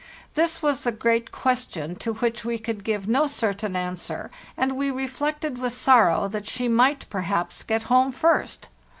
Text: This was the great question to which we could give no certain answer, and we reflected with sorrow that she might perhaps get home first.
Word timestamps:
This 0.33 0.63
was 0.63 0.81
the 0.83 0.91
great 0.91 1.31
question 1.31 1.95
to 1.97 2.13
which 2.13 2.43
we 2.43 2.57
could 2.57 2.83
give 2.83 3.07
no 3.07 3.27
certain 3.27 3.75
answer, 3.75 4.31
and 4.57 4.75
we 4.75 4.89
reflected 4.89 5.59
with 5.59 5.73
sorrow 5.73 6.27
that 6.27 6.47
she 6.47 6.67
might 6.67 7.07
perhaps 7.11 7.61
get 7.61 7.83
home 7.83 8.11
first. 8.11 8.67